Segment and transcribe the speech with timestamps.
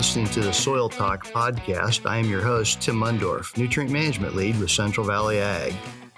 [0.00, 2.08] listening to the Soil Talk podcast.
[2.08, 5.74] I am your host, Tim Mundorf, Nutrient Management Lead with Central Valley Ag.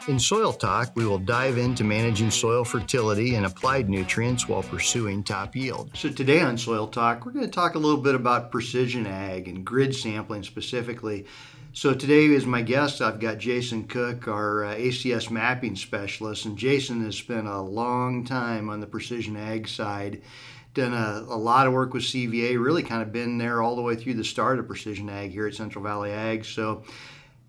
[0.07, 5.25] In Soil Talk, we will dive into managing soil fertility and applied nutrients while pursuing
[5.25, 5.91] top yield.
[5.97, 9.49] So, today on Soil Talk, we're going to talk a little bit about precision ag
[9.49, 11.27] and grid sampling specifically.
[11.73, 16.45] So, today, as my guest, I've got Jason Cook, our uh, ACS mapping specialist.
[16.45, 20.23] And Jason has spent a long time on the precision ag side
[20.75, 23.83] done a, a, lot of work with CVA, really kind of been there all the
[23.83, 26.45] way through the start of precision ag here at Central Valley Ag.
[26.45, 26.83] So,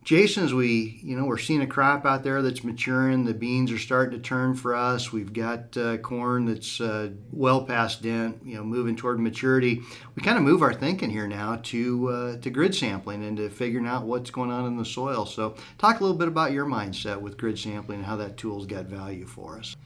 [0.03, 3.23] Jason, as we, you know, we're seeing a crop out there that's maturing.
[3.23, 5.13] The beans are starting to turn for us.
[5.13, 9.81] We've got uh, corn that's uh, well past dent, you know, moving toward maturity.
[10.15, 13.49] We kind of move our thinking here now to uh, to grid sampling and to
[13.49, 15.25] figuring out what's going on in the soil.
[15.25, 18.65] So, talk a little bit about your mindset with grid sampling and how that tool's
[18.65, 19.77] got value for us.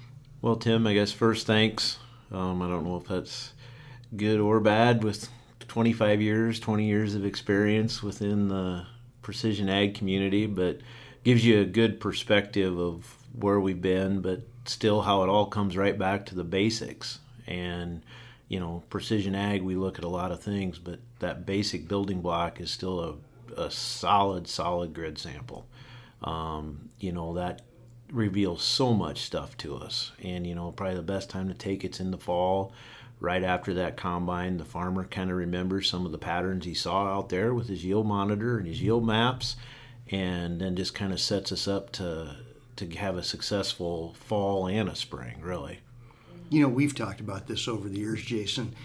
[0.41, 1.99] Well, Tim, I guess first thanks
[2.31, 3.53] um, I don't know if that's
[4.15, 5.29] good or bad with
[5.67, 8.85] 25 years, 20 years of experience within the
[9.21, 10.79] precision ag community, but
[11.23, 15.75] gives you a good perspective of where we've been, but still how it all comes
[15.75, 17.19] right back to the basics.
[17.45, 18.01] And,
[18.47, 22.21] you know, precision ag, we look at a lot of things, but that basic building
[22.21, 22.99] block is still
[23.57, 25.67] a, a solid, solid grid sample.
[26.23, 27.61] Um, you know, that
[28.11, 30.11] reveals so much stuff to us.
[30.23, 32.73] And, you know, probably the best time to take it's in the fall,
[33.19, 34.57] right after that combine.
[34.57, 37.83] The farmer kind of remembers some of the patterns he saw out there with his
[37.83, 39.55] yield monitor and his yield maps,
[40.09, 42.37] and then just kind of sets us up to
[42.77, 45.79] to have a successful fall and a spring, really.
[46.49, 48.75] You know, we've talked about this over the years, Jason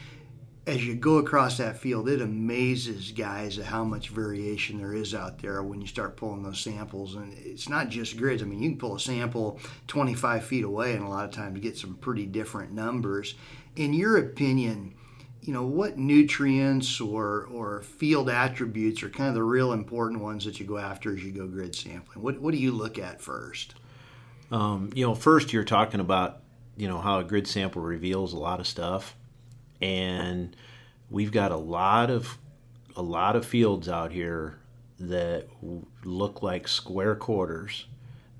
[0.67, 5.13] as you go across that field, it amazes guys at how much variation there is
[5.13, 7.17] out there when you start pulling those samples.
[7.17, 8.43] And it's not just grids.
[8.43, 11.59] I mean, you can pull a sample 25 feet away and a lot of times
[11.59, 13.35] get some pretty different numbers.
[13.75, 14.95] In your opinion,
[15.41, 20.45] you know, what nutrients or, or field attributes are kind of the real important ones
[20.45, 22.23] that you go after as you go grid sampling?
[22.23, 23.75] What, what do you look at first?
[24.53, 26.39] Um, you know, first you're talking about,
[26.77, 29.17] you know, how a grid sample reveals a lot of stuff
[29.83, 30.57] and
[31.11, 32.39] we've got a lot of
[32.97, 34.59] a lot of fields out here
[35.01, 35.47] that
[36.05, 37.87] look like square quarters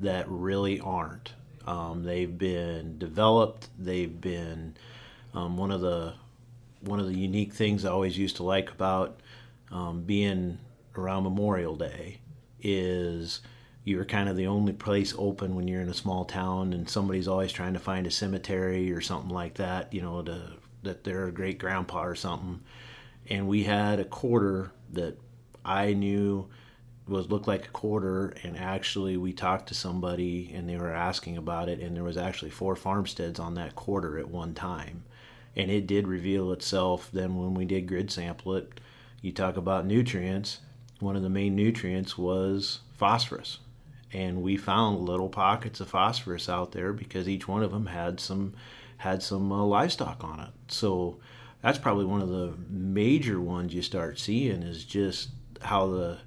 [0.01, 1.33] that really aren't.
[1.67, 3.69] Um, they've been developed.
[3.79, 4.77] They've been
[5.35, 6.15] um, one of the
[6.81, 9.21] one of the unique things I always used to like about
[9.71, 10.59] um, being
[10.97, 12.21] around Memorial Day
[12.61, 13.41] is
[13.85, 17.27] you're kind of the only place open when you're in a small town and somebody's
[17.27, 21.27] always trying to find a cemetery or something like that, you know, to that they're
[21.27, 22.61] a great grandpa or something.
[23.29, 25.19] And we had a quarter that
[25.65, 26.49] I knew
[27.07, 31.37] was looked like a quarter and actually we talked to somebody and they were asking
[31.37, 35.05] about it and there was actually four farmsteads on that quarter at one time.
[35.57, 37.11] And it did reveal itself.
[37.13, 38.81] Then when we did grid sample it
[39.21, 40.59] you talk about nutrients
[41.03, 43.59] one of the main nutrients was phosphorus.
[44.13, 48.21] And we found little pockets of phosphorus out there because each one of them had
[48.21, 48.55] some
[49.03, 50.51] had some uh, livestock on it.
[50.69, 51.19] So
[51.61, 55.31] that's probably one of the major ones you start seeing is just
[55.61, 56.19] how the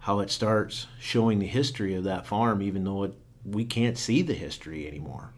[0.00, 3.14] how it starts showing the history of that farm, even though it
[3.44, 5.32] we can't see the history anymore.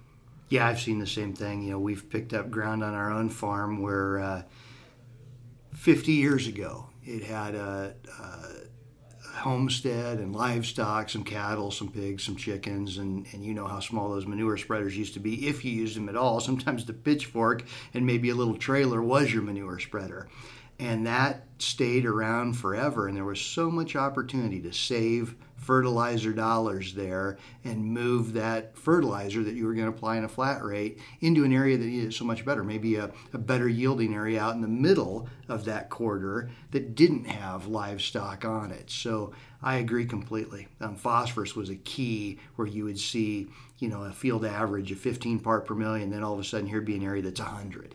[0.48, 1.62] Yeah, I've seen the same thing.
[1.62, 4.42] You know, we've picked up ground on our own farm where uh,
[5.72, 8.61] 50 years ago it had a, a
[9.32, 14.10] homestead and livestock, some cattle, some pigs, some chickens, and, and you know how small
[14.10, 16.40] those manure spreaders used to be if you used them at all.
[16.40, 20.28] Sometimes the pitchfork and maybe a little trailer was your manure spreader.
[20.78, 26.92] And that stayed around forever, and there was so much opportunity to save fertilizer dollars
[26.94, 30.98] there and move that fertilizer that you were going to apply in a flat rate
[31.20, 34.56] into an area that needed so much better, maybe a, a better yielding area out
[34.56, 38.90] in the middle of that quarter that didn't have livestock on it.
[38.90, 40.66] So I agree completely.
[40.80, 43.46] Um, phosphorus was a key where you would see,
[43.78, 46.66] you know, a field average of 15 part per million, then all of a sudden
[46.66, 47.94] here would be an area that's 100.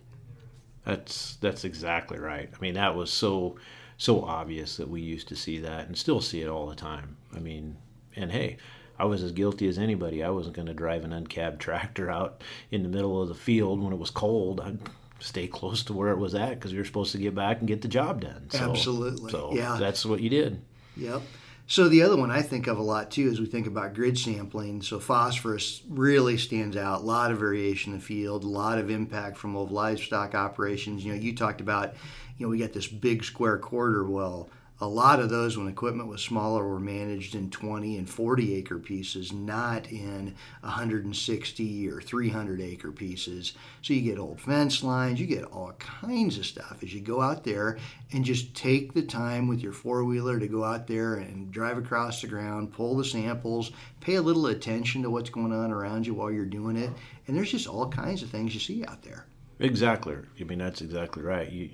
[0.87, 2.49] That's that's exactly right.
[2.51, 3.57] I mean, that was so
[3.97, 7.17] so obvious that we used to see that and still see it all the time.
[7.35, 7.75] I mean,
[8.15, 8.55] and hey,
[8.97, 10.23] I was as guilty as anybody.
[10.23, 12.41] I wasn't going to drive an uncabbed tractor out
[12.71, 14.61] in the middle of the field when it was cold.
[14.61, 14.79] I'd
[15.19, 17.67] stay close to where it was at because we were supposed to get back and
[17.67, 18.49] get the job done.
[18.49, 19.31] So, Absolutely.
[19.31, 19.75] So yeah.
[19.77, 20.61] that's what you did.
[20.95, 21.21] Yep.
[21.69, 24.17] So the other one I think of a lot too as we think about grid
[24.17, 24.81] sampling.
[24.81, 27.01] So phosphorus really stands out.
[27.01, 31.03] A lot of variation in the field, a lot of impact from old livestock operations.
[31.03, 31.93] You know, you talked about
[32.37, 34.07] you know, we got this big square quarter.
[34.07, 34.49] Well,
[34.79, 38.77] a lot of those when equipment was smaller were managed in 20 and 40 acre
[38.77, 43.53] pieces not in 160 or 300 acre pieces.
[43.81, 47.21] So you get old fence lines you get all kinds of stuff as you go
[47.21, 47.77] out there
[48.11, 52.21] and just take the time with your four-wheeler to go out there and drive across
[52.21, 53.71] the ground pull the samples
[54.01, 56.91] pay a little attention to what's going on around you while you're doing it.
[57.27, 59.25] And there's just all kinds of things you see out there.
[59.59, 60.15] Exactly.
[60.39, 61.51] I mean that's exactly right.
[61.51, 61.69] You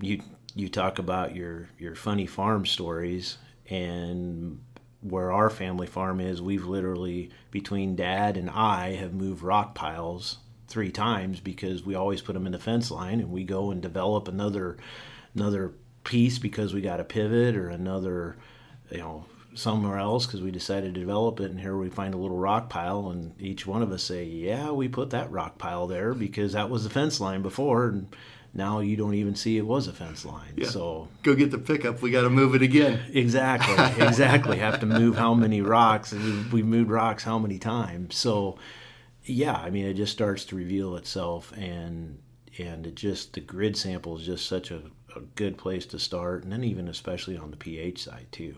[0.00, 0.22] you
[0.54, 4.60] you talk about your your funny farm stories and
[5.00, 10.38] where our family farm is we've literally between dad and i have moved rock piles
[10.68, 13.82] three times because we always put them in the fence line and we go and
[13.82, 14.76] develop another
[15.34, 15.72] another
[16.04, 18.36] piece because we got a pivot or another
[18.90, 19.24] you know
[19.54, 22.68] somewhere else because we decided to develop it and here we find a little rock
[22.68, 26.52] pile and each one of us say yeah we put that rock pile there because
[26.52, 27.86] that was the fence line before.
[27.86, 28.08] And
[28.54, 30.54] now you don't even see it was a fence line.
[30.56, 30.68] Yeah.
[30.68, 32.00] So go get the pickup.
[32.02, 33.00] We got to move it again.
[33.12, 34.58] Exactly, exactly.
[34.58, 36.12] Have to move how many rocks?
[36.12, 38.16] We we moved rocks how many times?
[38.16, 38.58] So
[39.24, 42.18] yeah, I mean it just starts to reveal itself, and
[42.58, 44.82] and it just the grid sample is just such a,
[45.16, 48.56] a good place to start, and then even especially on the pH side too.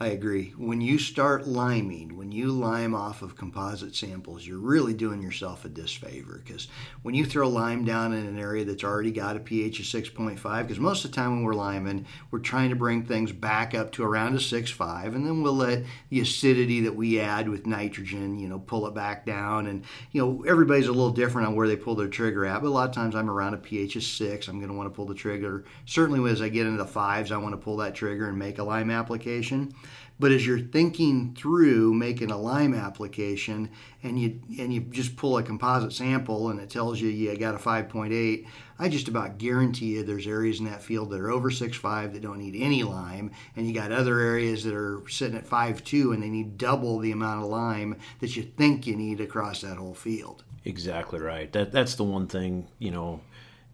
[0.00, 0.54] I agree.
[0.56, 5.64] When you start liming, when you lime off of composite samples, you're really doing yourself
[5.64, 6.68] a disfavor because
[7.02, 10.62] when you throw lime down in an area that's already got a pH of 6.5,
[10.62, 13.90] because most of the time when we're liming, we're trying to bring things back up
[13.90, 18.38] to around a 6.5, and then we'll let the acidity that we add with nitrogen,
[18.38, 19.66] you know, pull it back down.
[19.66, 22.68] And, you know, everybody's a little different on where they pull their trigger at, but
[22.68, 24.46] a lot of times I'm around a pH of 6.
[24.46, 25.64] I'm going to want to pull the trigger.
[25.86, 28.60] Certainly as I get into the fives, I want to pull that trigger and make
[28.60, 29.74] a lime application.
[30.20, 33.70] But as you're thinking through making a lime application
[34.02, 37.54] and you and you just pull a composite sample and it tells you you got
[37.54, 38.46] a 5.8,
[38.80, 42.22] I just about guarantee you there's areas in that field that are over 6.5 that
[42.22, 46.22] don't need any lime, and you got other areas that are sitting at 5.2 and
[46.22, 49.94] they need double the amount of lime that you think you need across that whole
[49.94, 50.42] field.
[50.64, 51.52] Exactly right.
[51.52, 53.20] That that's the one thing you know,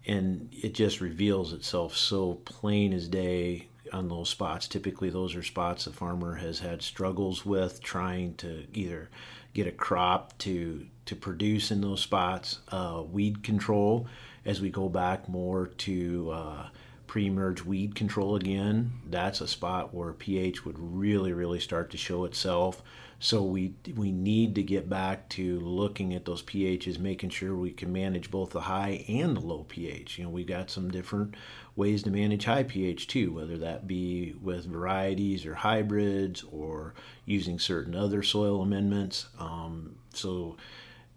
[0.05, 4.67] and it just reveals itself so plain as day on those spots.
[4.67, 9.09] Typically, those are spots the farmer has had struggles with trying to either
[9.53, 12.59] get a crop to to produce in those spots.
[12.69, 14.07] Uh, weed control,
[14.43, 16.67] as we go back more to uh,
[17.07, 22.25] pre-emerge weed control again, that's a spot where pH would really, really start to show
[22.25, 22.83] itself.
[23.19, 27.71] So we we need to get back to looking at those pHs, making sure we
[27.71, 30.17] can manage both the high and the low pH.
[30.17, 31.35] You know, we've got some different
[31.75, 36.93] ways to manage high pH too, whether that be with varieties or hybrids or
[37.25, 39.27] using certain other soil amendments.
[39.39, 40.57] Um, so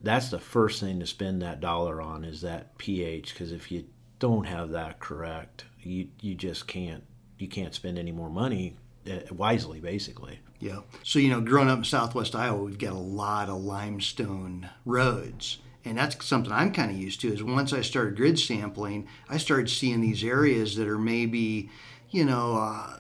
[0.03, 3.85] that's the first thing to spend that dollar on is that pH because if you
[4.19, 7.05] don't have that correct, you you just can't
[7.39, 8.77] you can't spend any more money
[9.09, 10.41] uh, wisely, basically.
[10.61, 10.81] Yeah.
[11.03, 15.59] So, you know, growing up in southwest Iowa, we've got a lot of limestone roads.
[15.89, 19.39] And that's something I'm kind of used to is once I started grid sampling, I
[19.39, 21.71] started seeing these areas that are maybe,
[22.11, 22.99] you know, uh,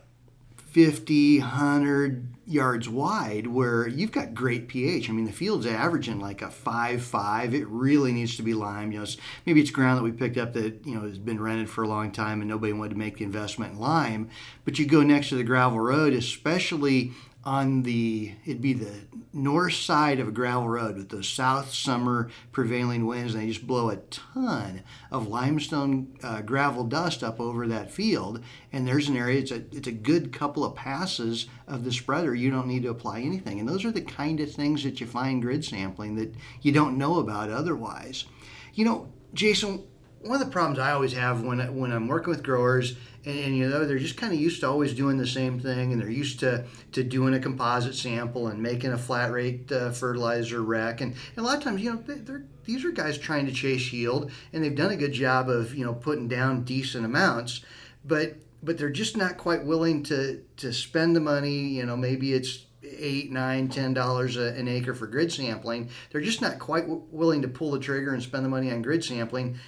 [0.57, 5.09] 50, 100 yards wide where you've got great pH.
[5.09, 7.55] I mean, the field's averaging like a 5 5.
[7.55, 8.93] It really needs to be lime.
[8.93, 11.41] You know, it's, maybe it's ground that we picked up that, you know, has been
[11.41, 14.29] rented for a long time and nobody wanted to make the investment in lime.
[14.65, 17.13] But you go next to the gravel road, especially
[17.49, 18.93] on the it'd be the
[19.33, 23.67] north side of a gravel road with those south summer prevailing winds and they just
[23.67, 28.45] blow a ton of limestone uh, gravel dust up over that field.
[28.71, 32.35] And there's an area it's a, it's a good couple of passes of the spreader.
[32.35, 33.59] You don't need to apply anything.
[33.59, 36.99] And those are the kind of things that you find grid sampling that you don't
[36.99, 38.27] know about otherwise.
[38.75, 39.85] You know jason
[40.23, 42.97] one of the problems I always have when when I'm working with growers,
[43.29, 45.93] and, and, you know they're just kind of used to always doing the same thing,
[45.93, 49.91] and they're used to to doing a composite sample and making a flat rate uh,
[49.91, 53.47] fertilizer rec, and, and, a lot of times you know they're these are guys trying
[53.47, 57.05] to chase yield, and they've done a good job of you know putting down decent
[57.05, 57.63] amounts,
[58.05, 61.69] but but they're just not quite willing to to spend the money.
[61.69, 65.91] You know maybe it's eight, nine, ten dollars an acre for grid sampling.
[66.11, 68.83] They're just not quite w- willing to pull the trigger and spend the money on
[68.83, 69.59] grid sampling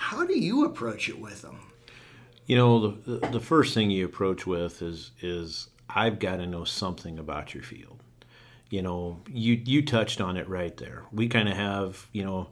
[0.00, 1.69] how do you approach it with them?
[2.46, 6.64] You know, the, the first thing you approach with is is I've got to know
[6.64, 8.02] something about your field.
[8.70, 11.04] You know, you you touched on it right there.
[11.12, 12.48] We kind of have, you know,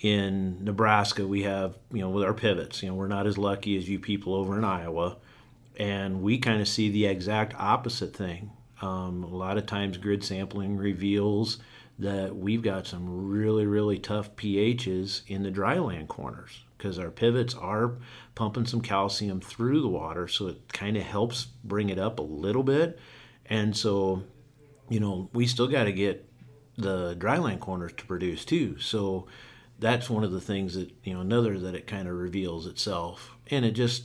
[0.00, 3.76] in Nebraska we have, you know, with our pivots, you know, we're not as lucky
[3.76, 5.16] as you people over in Iowa,
[5.78, 8.50] and we kind of see the exact opposite thing.
[8.82, 11.58] Um, a lot of times, grid sampling reveals
[11.98, 17.54] that we've got some really, really tough pHs in the dryland corners because our pivots
[17.54, 17.92] are
[18.36, 22.22] pumping some calcium through the water, so it kind of helps bring it up a
[22.22, 23.00] little bit.
[23.46, 24.22] And so,
[24.88, 26.28] you know, we still got to get
[26.76, 28.78] the dryland corners to produce too.
[28.78, 29.26] So
[29.78, 33.36] that's one of the things that you know another that it kind of reveals itself,
[33.50, 34.04] and it just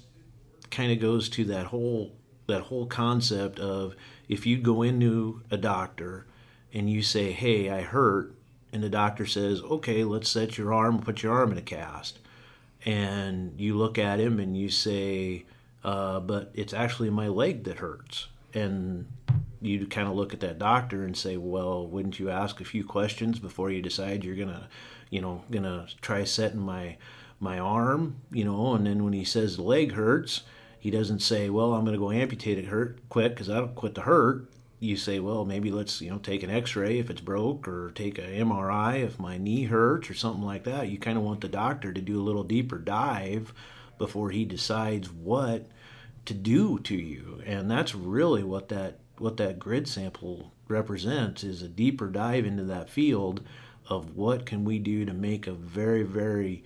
[0.71, 2.15] kind of goes to that whole
[2.47, 3.95] that whole concept of
[4.27, 6.25] if you go into a doctor
[6.73, 8.33] and you say, "Hey, I hurt,"
[8.71, 12.19] and the doctor says, "Okay, let's set your arm, put your arm in a cast,"
[12.85, 15.45] and you look at him and you say,
[15.83, 19.07] uh, "But it's actually my leg that hurts," and
[19.61, 22.83] you kind of look at that doctor and say, "Well, wouldn't you ask a few
[22.83, 24.67] questions before you decide you're gonna,
[25.09, 26.97] you know, gonna try setting my
[27.39, 30.41] my arm, you know?" And then when he says the leg hurts,
[30.79, 34.01] he doesn't say, "Well, I'm gonna go amputate it hurt quick because that'll quit the
[34.01, 34.50] hurt."
[34.81, 38.17] You say, "Well, maybe let's you know take an X-ray if it's broke, or take
[38.17, 41.47] an MRI if my knee hurts, or something like that." You kind of want the
[41.47, 43.53] doctor to do a little deeper dive
[44.00, 45.67] before he decides what
[46.25, 51.61] to do to you, and that's really what that what that grid sample represents is
[51.61, 53.43] a deeper dive into that field
[53.88, 56.63] of what can we do to make a very very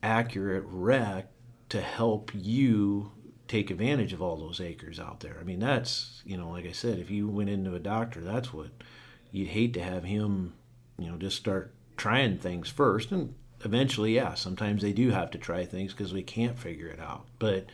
[0.00, 1.26] accurate rec
[1.68, 3.10] to help you
[3.48, 5.38] take advantage of all those acres out there.
[5.40, 8.52] I mean, that's, you know, like I said, if you went into a doctor, that's
[8.52, 8.70] what
[9.32, 10.54] you'd hate to have him,
[10.98, 13.10] you know, just start trying things first.
[13.10, 17.00] And eventually, yeah, sometimes they do have to try things because we can't figure it
[17.00, 17.26] out.
[17.38, 17.66] But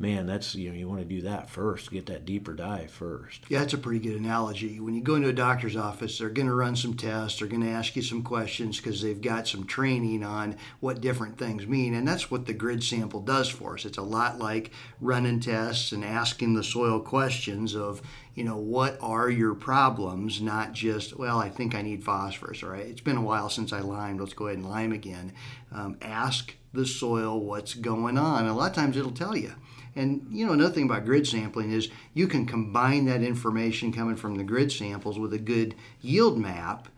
[0.00, 3.42] man, that's you know you want to do that first, get that deeper dive first.
[3.48, 4.80] Yeah, that's a pretty good analogy.
[4.80, 7.62] When you go into a doctor's office, they're going to run some tests, they're going
[7.62, 11.94] to ask you some questions because they've got some training on what different things mean,
[11.94, 13.84] and that's what the grid sample does for us.
[13.84, 18.00] It's a lot like running tests and asking the soil questions of
[18.34, 22.70] you know what are your problems not just well i think i need phosphorus all
[22.70, 25.32] right it's been a while since i limed let's go ahead and lime again
[25.72, 29.52] um, ask the soil what's going on a lot of times it'll tell you
[30.00, 34.16] and you know another thing about grid sampling is you can combine that information coming
[34.16, 36.88] from the grid samples with a good yield map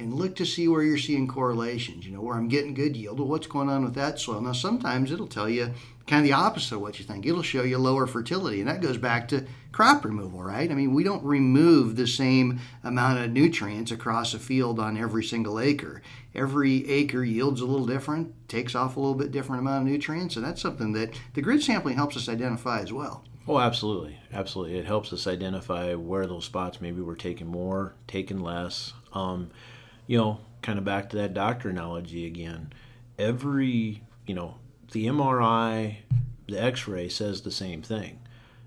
[0.00, 2.06] and look to see where you're seeing correlations.
[2.06, 3.18] You know, where I'm getting good yield.
[3.18, 4.40] Well, what's going on with that soil?
[4.40, 5.72] Now, sometimes it'll tell you
[6.10, 7.24] kind of the opposite of what you think.
[7.24, 10.68] It'll show you lower fertility, and that goes back to crop removal, right?
[10.68, 15.22] I mean, we don't remove the same amount of nutrients across a field on every
[15.22, 16.02] single acre.
[16.34, 20.34] Every acre yields a little different, takes off a little bit different amount of nutrients,
[20.34, 23.24] and that's something that the grid sampling helps us identify as well.
[23.46, 24.78] Oh, absolutely, absolutely.
[24.78, 28.94] It helps us identify where those spots maybe we're taking more, taking less.
[29.12, 29.50] Um,
[30.08, 32.72] you know, kind of back to that doctor analogy again.
[33.16, 34.56] Every, you know,
[34.90, 35.96] the MRI,
[36.48, 38.20] the x ray says the same thing.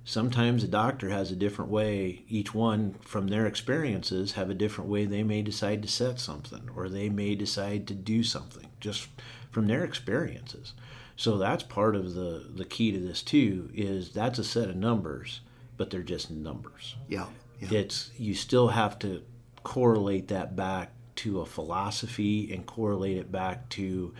[0.05, 4.89] Sometimes a doctor has a different way, each one from their experiences have a different
[4.89, 9.07] way they may decide to set something or they may decide to do something just
[9.49, 10.73] from their experiences.
[11.15, 14.75] So that's part of the, the key to this too, is that's a set of
[14.75, 15.39] numbers,
[15.77, 16.95] but they're just numbers.
[17.07, 17.27] Yeah.
[17.61, 17.79] yeah.
[17.79, 19.23] It's you still have to
[19.63, 24.13] correlate that back to a philosophy and correlate it back to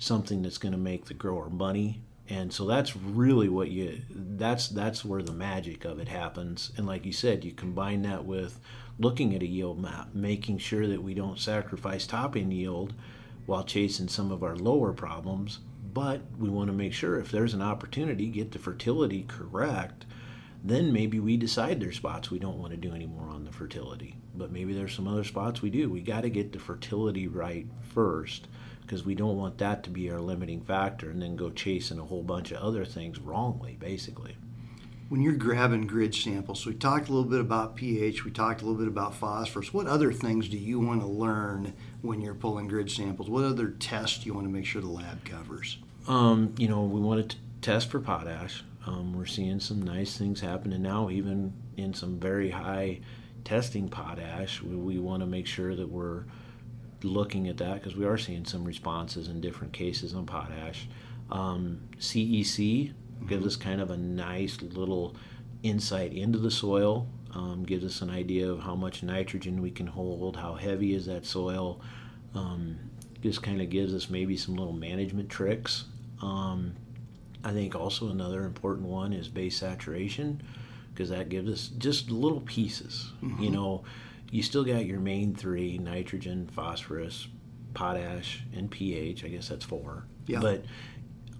[0.00, 4.68] something that's going to make the grower money and so that's really what you that's
[4.68, 8.58] that's where the magic of it happens and like you said you combine that with
[8.98, 12.94] looking at a yield map making sure that we don't sacrifice topping yield
[13.44, 15.60] while chasing some of our lower problems
[15.92, 20.06] but we want to make sure if there's an opportunity get the fertility correct
[20.64, 24.14] then maybe we decide there's spots we don't want to do anymore on the fertility.
[24.34, 25.88] But maybe there's some other spots we do.
[25.88, 28.46] We got to get the fertility right first
[28.90, 32.04] because we don't want that to be our limiting factor and then go chasing a
[32.04, 34.36] whole bunch of other things wrongly, basically.
[35.08, 38.62] When you're grabbing grid samples, so we talked a little bit about pH, we talked
[38.62, 39.72] a little bit about phosphorus.
[39.72, 43.30] What other things do you want to learn when you're pulling grid samples?
[43.30, 45.78] What other tests do you want to make sure the lab covers?
[46.08, 50.40] Um, you know, we want to test for potash um, we're seeing some nice things
[50.40, 53.00] happening now, even in some very high
[53.44, 54.62] testing potash.
[54.62, 56.24] We, we want to make sure that we're
[57.02, 60.88] looking at that because we are seeing some responses in different cases on potash.
[61.30, 63.26] Um, CEC mm-hmm.
[63.26, 65.14] gives us kind of a nice little
[65.62, 69.86] insight into the soil, um, gives us an idea of how much nitrogen we can
[69.86, 71.80] hold, how heavy is that soil.
[72.34, 72.78] Um,
[73.22, 75.84] just kind of gives us maybe some little management tricks.
[76.22, 76.74] Um,
[77.44, 80.42] I think also another important one is base saturation
[80.92, 83.12] because that gives us just little pieces.
[83.22, 83.42] Mm-hmm.
[83.42, 83.84] You know,
[84.30, 87.28] you still got your main three nitrogen, phosphorus,
[87.74, 89.24] potash, and pH.
[89.24, 90.06] I guess that's four.
[90.26, 90.40] Yeah.
[90.40, 90.64] But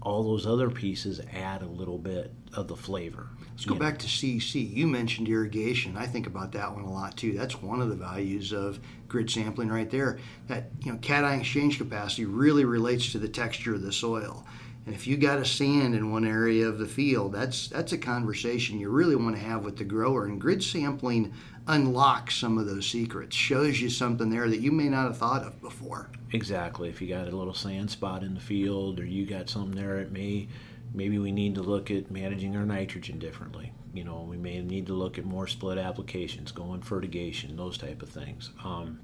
[0.01, 3.29] all those other pieces add a little bit of the flavor.
[3.51, 3.79] Let's go know.
[3.79, 4.75] back to CEC.
[4.75, 5.95] You mentioned irrigation.
[5.95, 7.33] I think about that one a lot too.
[7.33, 10.17] That's one of the values of grid sampling right there.
[10.47, 14.45] That you know, cation exchange capacity really relates to the texture of the soil
[14.85, 17.97] And if you got a sand in one area of the field, that's that's a
[17.97, 20.25] conversation you really want to have with the grower.
[20.25, 21.33] And grid sampling
[21.67, 25.43] unlocks some of those secrets, shows you something there that you may not have thought
[25.43, 26.09] of before.
[26.33, 26.89] Exactly.
[26.89, 29.99] If you got a little sand spot in the field or you got something there,
[29.99, 30.47] it may
[30.93, 33.71] maybe we need to look at managing our nitrogen differently.
[33.93, 38.01] You know, we may need to look at more split applications, going fertigation, those type
[38.01, 38.51] of things.
[38.63, 38.99] Um,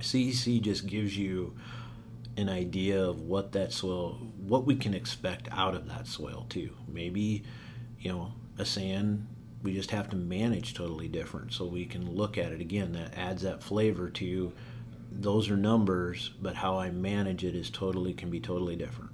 [0.00, 1.56] CEC just gives you
[2.38, 6.70] an idea of what that soil, what we can expect out of that soil too.
[6.86, 7.42] Maybe,
[7.98, 9.26] you know, a sand
[9.62, 12.92] we just have to manage totally different so we can look at it again.
[12.92, 14.52] That adds that flavor to
[15.10, 19.10] those are numbers, but how I manage it is totally can be totally different.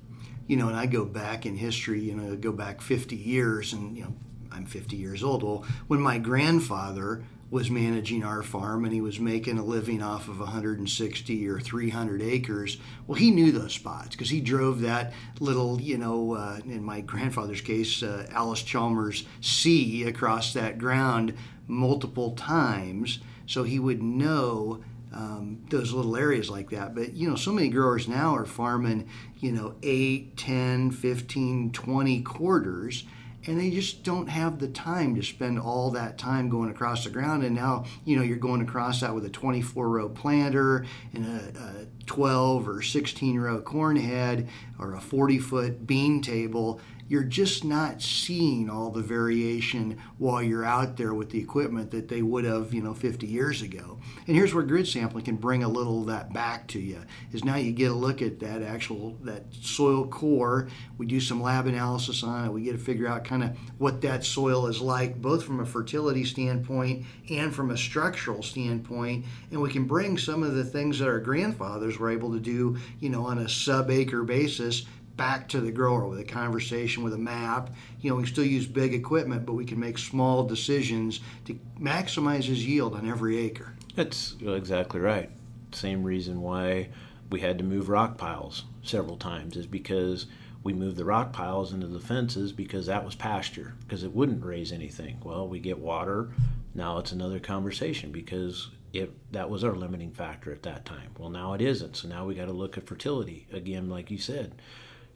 [0.47, 3.97] You know, and I go back in history, you know, go back 50 years, and
[3.97, 4.15] you know,
[4.53, 5.43] I'm 50 years old.
[5.43, 7.25] Well, when my grandfather
[7.55, 12.21] was managing our farm and he was making a living off of 160 or 300
[12.21, 12.79] acres.
[13.07, 17.01] Well, he knew those spots because he drove that little, you know, uh, in my
[17.01, 21.35] grandfather's case, uh, Allis-Chalmers C across that ground
[21.69, 23.21] multiple times.
[23.47, 24.83] So he would know
[25.13, 26.93] um, those little areas like that.
[26.93, 29.09] But, you know, so many growers now are farming,
[29.39, 33.05] you know, 8, 10, 15, 20 quarters
[33.47, 37.11] and they just don't have the time to spend all that time going across the
[37.11, 37.45] ground.
[37.45, 41.83] And now you know you're going across that with a 24 row planter and a,
[41.83, 44.49] a 12 or 16 row corn head
[44.79, 50.65] or a 40 foot bean table you're just not seeing all the variation while you're
[50.65, 53.99] out there with the equipment that they would have, you know, 50 years ago.
[54.27, 57.01] And here's where grid sampling can bring a little of that back to you.
[57.33, 60.69] Is now you get a look at that actual that soil core.
[60.97, 62.53] We do some lab analysis on it.
[62.53, 65.67] We get to figure out kind of what that soil is like, both from a
[65.67, 69.27] fertility standpoint and from a structural standpoint.
[69.51, 72.79] And we can bring some of the things that our grandfathers were able to do,
[73.01, 77.15] you know, on a sub acre basis back to the grower with a conversation with
[77.15, 77.71] a map.
[78.01, 82.45] You know, we still use big equipment, but we can make small decisions to maximize
[82.45, 83.75] his yield on every acre.
[83.95, 85.31] That's exactly right.
[85.73, 86.89] Same reason why
[87.31, 90.27] we had to move rock piles several times is because
[90.63, 94.45] we moved the rock piles into the fences because that was pasture because it wouldn't
[94.45, 95.21] raise anything.
[95.23, 96.31] Well, we get water.
[96.75, 101.11] Now it's another conversation because it that was our limiting factor at that time.
[101.19, 101.97] Well, now it isn't.
[101.97, 104.55] So now we got to look at fertility again, like you said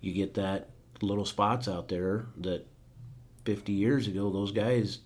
[0.00, 2.66] you get that little spots out there that
[3.44, 4.98] 50 years ago those guys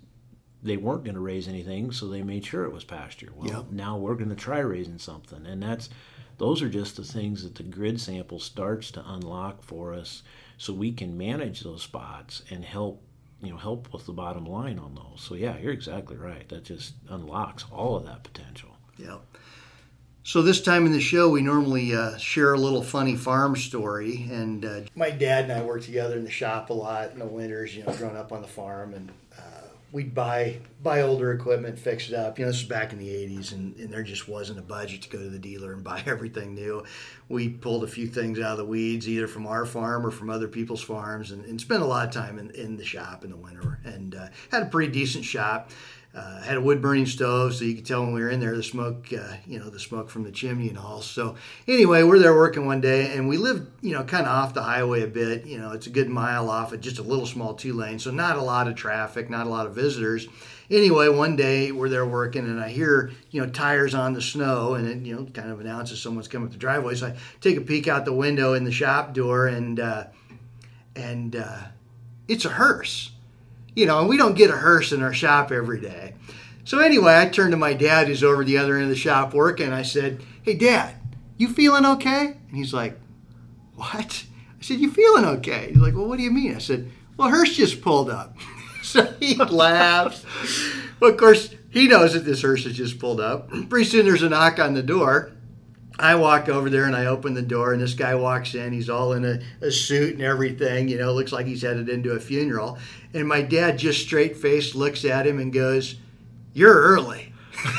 [0.63, 3.33] they weren't going to raise anything so they made sure it was pasture.
[3.35, 3.71] Well yep.
[3.71, 5.91] now we're going to try raising something and that's
[6.39, 10.23] those are just the things that the grid sample starts to unlock for us
[10.57, 13.03] so we can manage those spots and help
[13.41, 15.21] you know help with the bottom line on those.
[15.21, 16.49] So yeah you're exactly right.
[16.49, 18.77] That just unlocks all of that potential.
[18.97, 19.19] Yeah
[20.25, 24.29] so this time in the show, we normally uh, share a little funny farm story.
[24.31, 27.27] And uh, my dad and I worked together in the shop a lot in the
[27.27, 27.75] winters.
[27.75, 32.09] You know, growing up on the farm, and uh, we'd buy buy older equipment, fix
[32.09, 32.39] it up.
[32.39, 35.03] You know, this was back in the '80s, and, and there just wasn't a budget
[35.03, 36.85] to go to the dealer and buy everything new.
[37.29, 40.31] We pulled a few things out of the weeds, either from our farm or from
[40.31, 43.31] other people's farms, and, and spent a lot of time in, in the shop in
[43.31, 43.81] the winter.
[43.85, 45.73] And uh, had a pretty decent shop
[46.15, 48.55] uh, had a wood burning stove, so you could tell when we were in there
[48.55, 51.01] the smoke, uh, you know, the smoke from the chimney and all.
[51.01, 54.53] So anyway, we're there working one day, and we lived, you know, kind of off
[54.53, 55.47] the highway a bit.
[55.47, 58.11] You know, it's a good mile off at just a little small two lane, so
[58.11, 60.29] not a lot of traffic, not a lot of visitors.
[60.71, 64.75] Anyway, one day we're there working, and I hear, you know, tires on the snow,
[64.75, 66.95] and it, you know, kind of announces someone's coming up the driveway.
[66.95, 70.05] So I take a peek out the window in the shop door, and uh,
[70.95, 71.59] and uh,
[72.29, 73.13] it's a hearse
[73.75, 76.15] you know, and we don't get a hearse in our shop every day.
[76.65, 79.35] So anyway, I turned to my dad, who's over the other end of the shop
[79.35, 79.67] working.
[79.67, 80.95] And I said, "Hey, Dad,
[81.37, 83.01] you feeling okay?" And he's like,
[83.75, 84.25] "What?"
[84.59, 87.31] I said, "You feeling okay?" He's like, "Well, what do you mean?" I said, "Well,
[87.31, 88.37] hearse just pulled up."
[88.83, 90.25] so he laughs.
[91.01, 93.51] well, of course, he knows that this hearse has just pulled up.
[93.69, 95.33] Pretty soon, there's a knock on the door.
[96.03, 98.73] I walk over there and I open the door, and this guy walks in.
[98.73, 100.89] He's all in a, a suit and everything.
[100.89, 102.77] You know, looks like he's headed into a funeral.
[103.15, 105.95] And my dad just straight faced looks at him and goes,
[106.55, 107.33] You're early.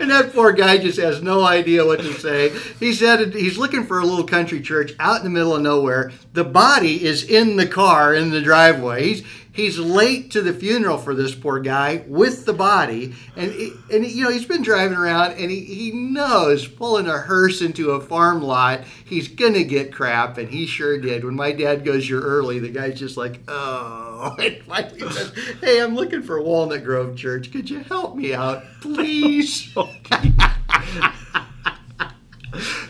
[0.00, 2.50] and that poor guy just has no idea what to say.
[2.80, 6.10] He said he's looking for a little country church out in the middle of nowhere.
[6.32, 9.08] The body is in the car in the driveway.
[9.08, 13.14] He's he's late to the funeral for this poor guy with the body.
[13.36, 13.50] And
[13.90, 17.92] and you know he's been driving around and he, he knows pulling a hearse into
[17.92, 21.24] a farm lot he's gonna get crap and he sure did.
[21.24, 24.36] When my dad goes you're early the guy's just like oh.
[24.38, 27.50] And finally says hey i'm looking for walnut grove church.
[27.52, 29.72] Could you help me out please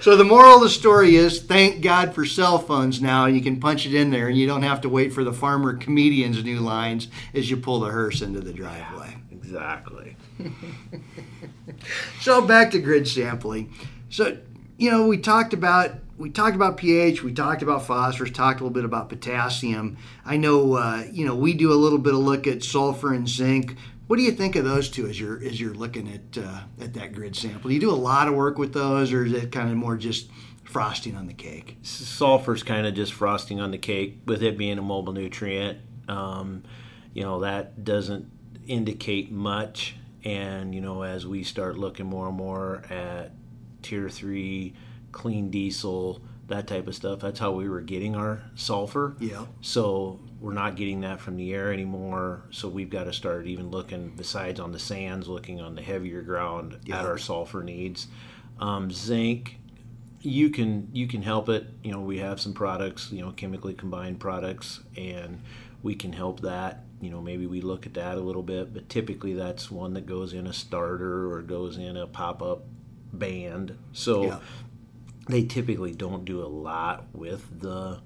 [0.00, 3.26] So the moral of the story is thank God for cell phones now.
[3.26, 5.76] You can punch it in there and you don't have to wait for the farmer
[5.76, 9.16] comedian's new lines as you pull the hearse into the driveway.
[9.30, 10.16] Yeah, exactly.
[12.20, 13.72] so back to grid sampling.
[14.10, 14.38] So,
[14.76, 18.62] you know, we talked about we talked about pH, we talked about phosphorus, talked a
[18.62, 19.96] little bit about potassium.
[20.24, 23.28] I know, uh, you know, we do a little bit of look at sulfur and
[23.28, 23.76] zinc.
[24.06, 26.94] What do you think of those two as you're as you're looking at uh, at
[26.94, 27.68] that grid sample?
[27.68, 29.96] Do you do a lot of work with those, or is it kind of more
[29.96, 30.28] just
[30.64, 31.78] frosting on the cake?
[31.82, 35.78] Sulfur's kind of just frosting on the cake, with it being a mobile nutrient.
[36.08, 36.64] Um,
[37.14, 38.30] you know that doesn't
[38.66, 43.32] indicate much, and you know as we start looking more and more at
[43.82, 44.74] tier three
[45.12, 47.20] clean diesel, that type of stuff.
[47.20, 49.16] That's how we were getting our sulfur.
[49.18, 49.46] Yeah.
[49.62, 52.42] So we're not getting that from the air anymore.
[52.50, 56.20] So we've got to start even looking, besides on the sands, looking on the heavier
[56.20, 57.00] ground yeah.
[57.00, 58.08] at our sulfur needs.
[58.60, 59.56] Um, zinc,
[60.20, 61.66] you can you can help it.
[61.82, 65.40] You know, we have some products, you know, chemically combined products, and
[65.82, 66.84] we can help that.
[67.00, 70.04] You know, maybe we look at that a little bit, but typically that's one that
[70.04, 72.64] goes in a starter or goes in a pop up
[73.14, 73.78] band.
[73.94, 74.38] So yeah
[75.26, 77.98] they typically don't do a lot with the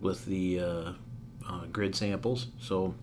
[0.00, 0.92] with the uh,
[1.48, 2.48] uh, grid samples.
[2.60, 2.94] So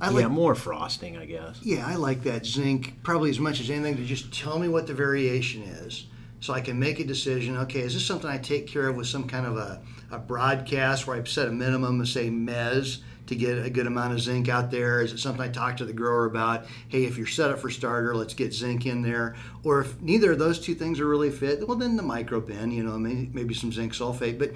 [0.00, 1.60] I like, yeah, more frosting, I guess.
[1.62, 4.86] Yeah, I like that zinc probably as much as anything to just tell me what
[4.86, 6.06] the variation is,
[6.40, 7.56] so I can make a decision.
[7.58, 11.06] Okay, is this something I take care of with some kind of a, a broadcast
[11.06, 14.48] where I set a minimum of say mez to get a good amount of zinc
[14.48, 15.02] out there?
[15.02, 16.66] Is it something I talk to the grower about?
[16.88, 19.36] Hey, if you're set up for starter, let's get zinc in there.
[19.64, 22.72] Or if neither of those two things are really fit, well, then the micro bin,
[22.72, 24.38] you know, maybe, maybe some zinc sulfate.
[24.38, 24.52] But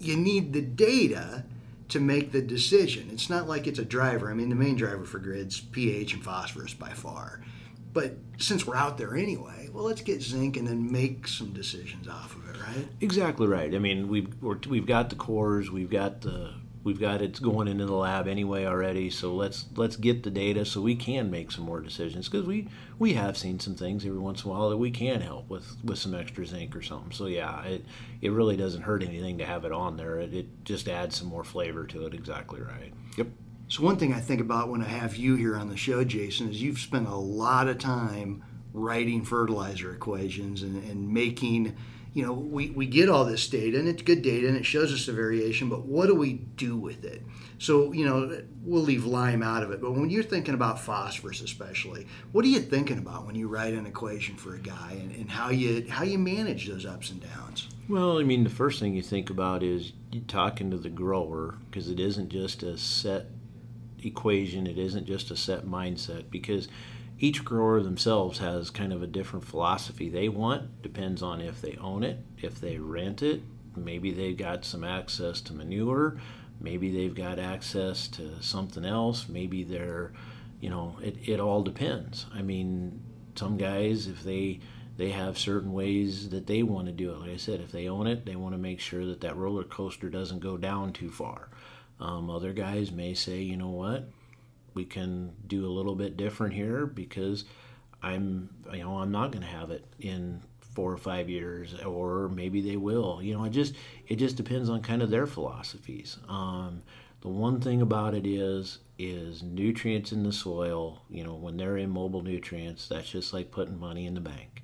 [0.00, 1.44] you need the data
[1.92, 3.10] to make the decision.
[3.12, 4.30] It's not like it's a driver.
[4.30, 7.42] I mean, the main driver for grids, pH and phosphorus by far.
[7.92, 12.08] But since we're out there anyway, well, let's get zinc and then make some decisions
[12.08, 12.88] off of it, right?
[13.02, 13.74] Exactly right.
[13.74, 14.34] I mean, we've
[14.66, 18.26] we have got the cores, we've got the we've got it going into the lab
[18.26, 22.28] anyway already so let's let's get the data so we can make some more decisions
[22.28, 22.68] because we
[22.98, 25.76] we have seen some things every once in a while that we can help with
[25.84, 27.12] with some extra zinc or something.
[27.12, 27.84] So yeah it
[28.20, 30.18] it really doesn't hurt anything to have it on there.
[30.18, 32.92] It, it just adds some more flavor to it exactly right.
[33.16, 33.28] Yep.
[33.68, 36.50] So one thing i think about when i have you here on the show jason
[36.50, 41.74] is you've spent a lot of time writing fertilizer equations and, and making
[42.14, 44.92] you know, we, we get all this data and it's good data and it shows
[44.92, 47.22] us the variation, but what do we do with it?
[47.58, 51.40] So, you know, we'll leave lime out of it, but when you're thinking about phosphorus
[51.40, 55.14] especially, what are you thinking about when you write an equation for a guy and,
[55.14, 57.68] and how you how you manage those ups and downs?
[57.88, 59.92] Well, I mean, the first thing you think about is
[60.28, 63.26] talking to the grower because it isn't just a set
[64.02, 66.68] equation, it isn't just a set mindset because
[67.22, 70.82] each grower themselves has kind of a different philosophy they want.
[70.82, 73.42] Depends on if they own it, if they rent it,
[73.76, 76.18] maybe they've got some access to manure,
[76.60, 80.12] maybe they've got access to something else, maybe they're,
[80.60, 82.26] you know, it, it all depends.
[82.34, 83.00] I mean,
[83.36, 84.58] some guys, if they
[84.96, 87.18] they have certain ways that they want to do it.
[87.18, 89.64] Like I said, if they own it, they want to make sure that that roller
[89.64, 91.48] coaster doesn't go down too far.
[91.98, 94.10] Um, other guys may say, you know what,
[94.74, 97.44] we can do a little bit different here because
[98.02, 100.42] I'm you know I'm not going to have it in
[100.74, 103.22] four or five years or maybe they will.
[103.22, 103.74] You know it just
[104.08, 106.18] it just depends on kind of their philosophies.
[106.28, 106.82] Um,
[107.20, 111.76] the one thing about it is is nutrients in the soil you know when they're
[111.76, 114.62] in mobile nutrients that's just like putting money in the bank.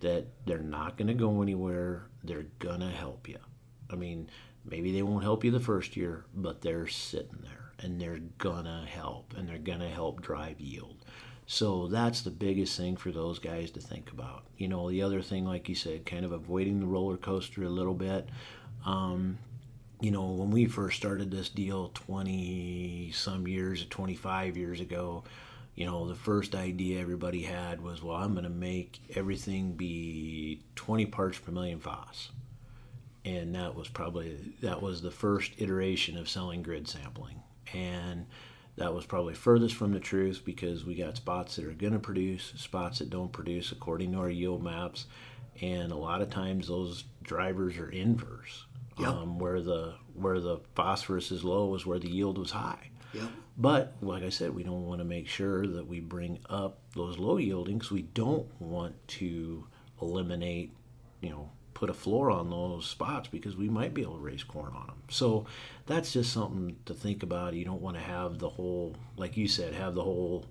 [0.00, 2.06] That they're not going to go anywhere.
[2.22, 3.38] They're going to help you
[3.90, 4.28] i mean
[4.64, 8.86] maybe they won't help you the first year but they're sitting there and they're gonna
[8.86, 10.96] help and they're gonna help drive yield.
[11.50, 14.44] So that's the biggest thing for those guys to think about.
[14.58, 17.70] You know, the other thing, like you said, kind of avoiding the roller coaster a
[17.70, 18.28] little bit.
[18.84, 19.38] Um,
[19.98, 25.24] you know, when we first started this deal 20 some years, 25 years ago,
[25.74, 30.60] you know, the first idea everybody had was, well, I'm going to make everything be
[30.76, 32.30] 20 parts per million phos.
[33.24, 37.42] And that was probably that was the first iteration of selling grid sampling
[37.74, 38.26] and
[38.76, 41.98] that was probably furthest from the truth because we got spots that are going to
[41.98, 45.06] produce, spots that don't produce according to our yield maps,
[45.60, 48.66] and a lot of times those drivers are inverse.
[48.98, 49.08] Yep.
[49.08, 52.90] Um, where the where the phosphorus is low is where the yield was high.
[53.12, 53.30] Yep.
[53.56, 57.18] But like I said, we don't want to make sure that we bring up those
[57.18, 57.90] low yieldings.
[57.90, 59.66] We don't want to
[60.00, 60.72] eliminate,
[61.20, 64.42] you know, put a floor on those spots because we might be able to raise
[64.42, 65.02] corn on them.
[65.10, 65.46] So
[65.86, 67.54] that's just something to think about.
[67.54, 70.44] You don't want to have the whole, like you said, have the whole,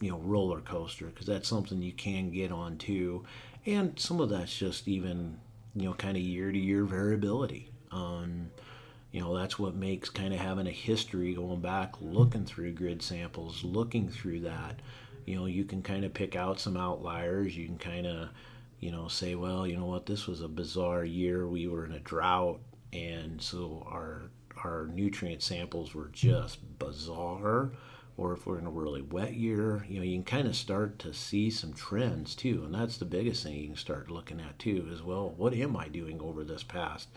[0.00, 3.24] you know, roller coaster because that's something you can get on too.
[3.64, 5.38] And some of that's just even
[5.74, 7.70] you know, kind of year to year variability.
[7.90, 8.50] Um,
[9.10, 13.02] you know, that's what makes kind of having a history going back, looking through grid
[13.02, 14.80] samples, looking through that.
[15.26, 17.56] You know, you can kind of pick out some outliers.
[17.56, 18.28] You can kind of,
[18.82, 21.46] you know, say, well, you know what, this was a bizarre year.
[21.46, 22.60] We were in a drought,
[22.92, 24.30] and so our
[24.62, 27.72] our nutrient samples were just bizarre
[28.16, 30.98] or if we're in a really wet year, you know, you can kind of start
[30.98, 32.62] to see some trends too.
[32.64, 35.30] And that's the biggest thing you can start looking at too as well.
[35.36, 37.08] What am I doing over this past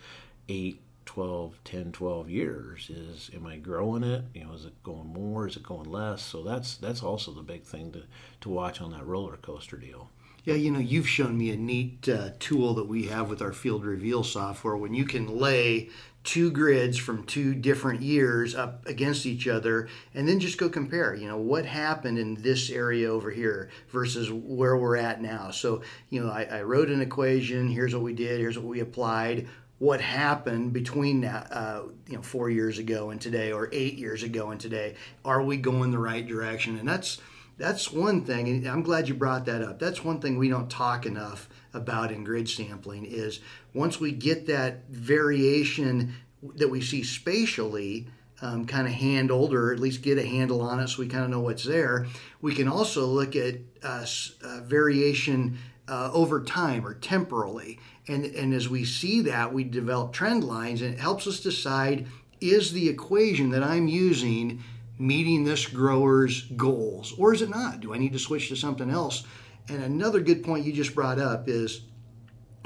[0.47, 2.89] 8, 12, 10, 12 years?
[2.89, 4.23] Is am I growing it?
[4.33, 5.47] You know, is it going more?
[5.47, 6.21] Is it going less?
[6.21, 8.03] So that's that's also the big thing to,
[8.41, 10.09] to watch on that roller coaster deal.
[10.45, 13.51] Yeah, you know, you've shown me a neat uh, tool that we have with our
[13.51, 14.77] Field Reveal software.
[14.77, 15.89] When you can lay
[16.23, 21.13] two grids from two different years up against each other and then just go compare
[21.13, 25.51] you know what happened in this area over here versus where we're at now.
[25.51, 28.81] So you know i, I wrote an equation here's what we did here's what we
[28.81, 29.47] applied.
[29.77, 34.51] What happened between uh, you know four years ago and today or eight years ago
[34.51, 34.95] and today?
[35.23, 36.77] Are we going the right direction?
[36.77, 37.19] And that's
[37.57, 40.69] that's one thing and i'm glad you brought that up that's one thing we don't
[40.69, 43.39] talk enough about in grid sampling is
[43.73, 46.13] once we get that variation
[46.55, 48.07] that we see spatially
[48.41, 51.23] um, kind of handled or at least get a handle on it so we kind
[51.23, 52.05] of know what's there,
[52.41, 54.05] we can also look at uh,
[54.43, 57.79] uh, variation uh, over time or temporally.
[58.07, 62.07] And, and as we see that, we develop trend lines and it helps us decide
[62.41, 64.61] is the equation that I'm using
[64.97, 67.81] meeting this grower's goals or is it not?
[67.81, 69.23] Do I need to switch to something else?
[69.67, 71.81] And another good point you just brought up is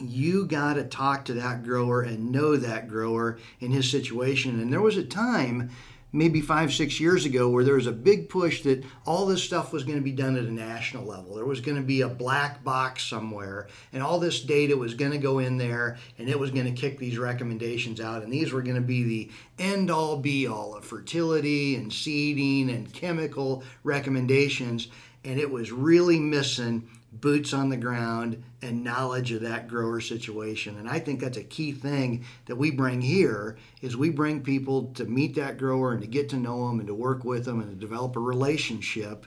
[0.01, 4.59] you got to talk to that grower and know that grower in his situation.
[4.59, 5.71] And there was a time,
[6.11, 9.71] maybe five, six years ago, where there was a big push that all this stuff
[9.71, 11.35] was going to be done at a national level.
[11.35, 15.11] There was going to be a black box somewhere, and all this data was going
[15.11, 18.23] to go in there, and it was going to kick these recommendations out.
[18.23, 22.69] And these were going to be the end all be all of fertility and seeding
[22.69, 24.87] and chemical recommendations.
[25.23, 30.77] And it was really missing boots on the ground and knowledge of that grower situation.
[30.77, 34.91] And i think that's a key thing that we bring here is we bring people
[34.95, 37.61] to meet that grower and to get to know them and to work with them
[37.61, 39.25] and to develop a relationship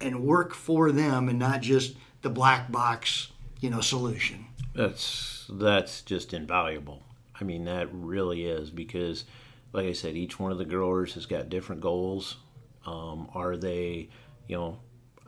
[0.00, 3.28] and work for them and not just the black box
[3.62, 4.44] you know solution.
[4.74, 7.02] That's that's just invaluable.
[7.40, 9.24] I mean that really is because
[9.72, 12.36] like i said each one of the growers has got different goals.
[12.84, 14.10] Um, are they
[14.48, 14.78] you know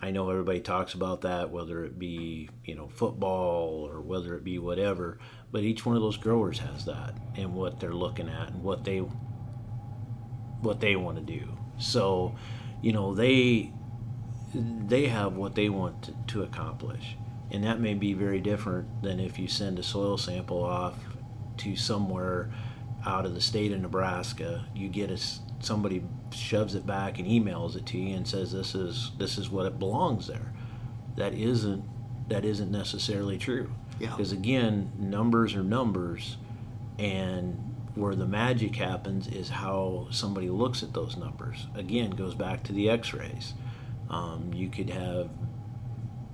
[0.05, 4.45] I know everybody talks about that, whether it be you know football or whether it
[4.45, 5.19] be whatever.
[5.51, 8.85] But each one of those growers has that and what they're looking at and what
[8.85, 11.57] they what they want to do.
[11.79, 12.37] So,
[12.83, 13.73] you know they
[14.55, 17.17] they have what they want to, to accomplish,
[17.51, 20.97] and that may be very different than if you send a soil sample off
[21.57, 22.53] to somewhere
[23.07, 24.67] out of the state of Nebraska.
[24.75, 25.19] You get a
[25.61, 29.51] somebody shoves it back and emails it to you and says this is this is
[29.51, 30.53] what it belongs there.
[31.17, 31.85] That isn't
[32.29, 33.71] that isn't necessarily true.
[33.99, 34.11] Yeah.
[34.11, 36.37] Because again, numbers are numbers,
[36.99, 41.67] and where the magic happens is how somebody looks at those numbers.
[41.75, 43.55] Again, goes back to the X-rays.
[44.11, 45.31] Um, you could have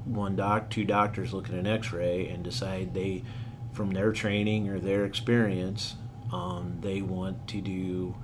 [0.05, 3.25] one doc, two doctors look at an X-ray and decide they,
[3.73, 5.97] from their training or their experience,
[6.33, 8.15] um, they want to do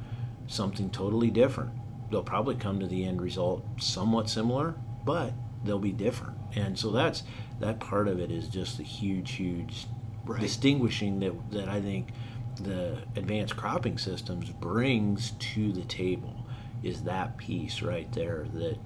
[0.47, 1.73] something totally different.
[2.11, 5.33] They'll probably come to the end result somewhat similar, but
[5.65, 6.39] they'll be different.
[6.55, 7.25] And so that's
[7.61, 9.87] that part of it is just a huge, huge
[10.25, 10.41] right.
[10.41, 12.09] distinguishing that that I think
[12.61, 16.47] the advanced cropping systems brings to the table
[16.83, 18.79] is that piece right there that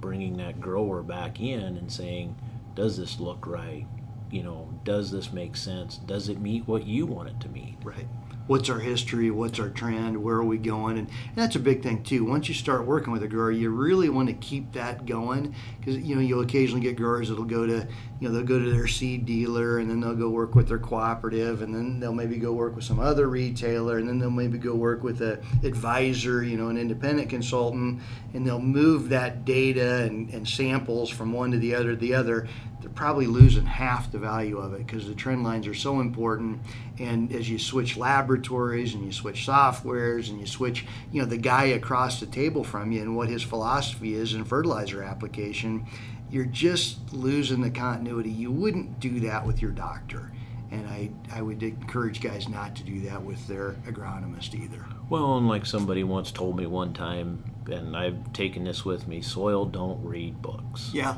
[0.00, 2.34] bringing that grower back in and saying,
[2.74, 3.86] does this look right?
[4.30, 5.96] You know, does this make sense?
[5.98, 7.76] Does it meet what you want it to meet?
[7.82, 8.06] Right
[8.50, 11.84] what's our history, what's our trend, where are we going, and, and that's a big
[11.84, 12.24] thing too.
[12.24, 15.96] Once you start working with a grower, you really want to keep that going because
[15.98, 17.86] you know you'll occasionally get growers that'll go to
[18.18, 20.80] you know they'll go to their seed dealer and then they'll go work with their
[20.80, 24.58] cooperative and then they'll maybe go work with some other retailer and then they'll maybe
[24.58, 28.02] go work with a advisor, you know, an independent consultant,
[28.34, 32.14] and they'll move that data and, and samples from one to the other to the
[32.14, 32.48] other
[32.80, 36.60] they're probably losing half the value of it because the trend lines are so important.
[36.98, 41.36] And as you switch laboratories and you switch softwares and you switch, you know, the
[41.36, 45.86] guy across the table from you and what his philosophy is in fertilizer application,
[46.30, 48.30] you're just losing the continuity.
[48.30, 50.32] You wouldn't do that with your doctor.
[50.70, 54.86] And I, I would encourage guys not to do that with their agronomist either.
[55.08, 59.20] Well, and like somebody once told me one time, and I've taken this with me
[59.20, 60.90] soil don't read books.
[60.94, 61.16] Yeah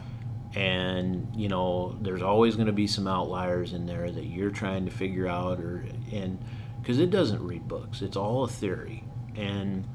[0.55, 4.85] and you know there's always going to be some outliers in there that you're trying
[4.85, 6.39] to figure out or and
[6.81, 8.03] because it doesn't read books.
[8.03, 9.05] It's all a theory.
[9.37, 9.87] And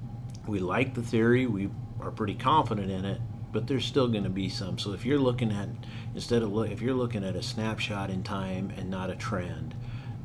[0.48, 1.46] we like the theory.
[1.46, 4.78] We are pretty confident in it but there's still going to be some.
[4.78, 5.70] So if you're looking at
[6.14, 9.76] instead of look if you're looking at a snapshot in time and not a trend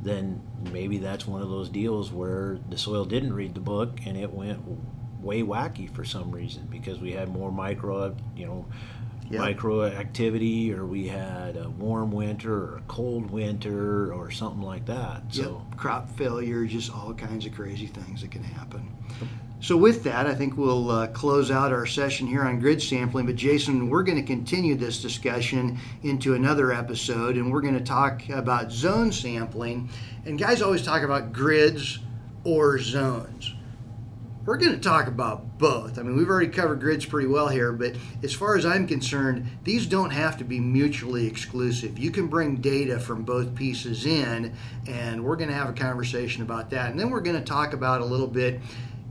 [0.02, 0.42] then
[0.72, 4.32] maybe that's one of those deals where the soil didn't read the book and it
[4.32, 4.60] went
[5.20, 8.66] way wacky for some reason because we had more micro you know
[9.32, 9.40] yep.
[9.40, 14.86] micro activity or we had a warm winter or a cold winter or something like
[14.86, 15.22] that.
[15.30, 15.78] So yep.
[15.78, 18.94] crop failure, just all kinds of crazy things that can happen.
[19.60, 23.26] So with that, I think we'll uh, close out our session here on grid sampling.
[23.26, 27.84] But Jason, we're going to continue this discussion into another episode, and we're going to
[27.84, 29.88] talk about zone sampling.
[30.26, 32.00] And guys always talk about grids
[32.44, 33.54] or zones
[34.44, 35.98] we're going to talk about both.
[35.98, 39.46] I mean, we've already covered grids pretty well here, but as far as I'm concerned,
[39.62, 41.98] these don't have to be mutually exclusive.
[41.98, 44.52] You can bring data from both pieces in,
[44.88, 46.90] and we're going to have a conversation about that.
[46.90, 48.60] And then we're going to talk about a little bit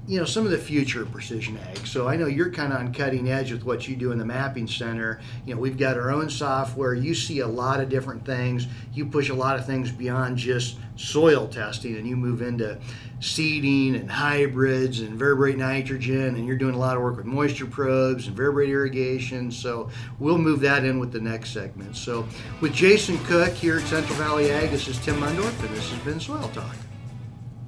[0.07, 1.85] you know some of the future of precision ag.
[1.85, 4.25] So i know you're kind of on cutting edge with what you do in the
[4.25, 5.21] mapping center.
[5.45, 6.95] You know we've got our own software.
[6.95, 8.67] You see a lot of different things.
[8.93, 12.79] You push a lot of things beyond just soil testing and you move into
[13.19, 17.67] seeding and hybrids and variable nitrogen and you're doing a lot of work with moisture
[17.67, 19.51] probes and variable irrigation.
[19.51, 21.95] So we'll move that in with the next segment.
[21.95, 22.27] So
[22.59, 25.99] with jason cook here at central valley ag this is tim mundorf and this has
[25.99, 26.75] been soil talk.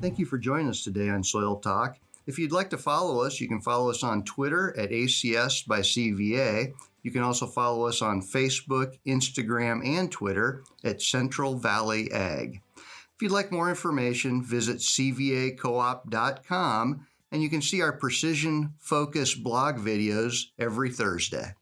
[0.01, 3.39] Thank you for joining us today on soil talk if you'd like to follow us,
[3.41, 6.73] you can follow us on Twitter at ACS by CVA.
[7.01, 12.61] You can also follow us on Facebook, Instagram, and Twitter at Central Valley Ag.
[12.75, 19.77] If you'd like more information, visit cvacoop.com and you can see our precision focus blog
[19.77, 21.55] videos every Thursday.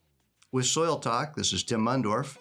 [0.51, 2.37] With Soil Talk, this is Tim Mundorf.